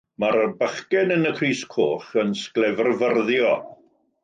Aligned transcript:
Mae'r 0.21 0.45
bachgen 0.61 1.13
yn 1.17 1.27
y 1.33 1.33
crys 1.41 1.61
coch 1.75 2.09
yn 2.23 2.33
sglefrfyrddio. 2.41 3.55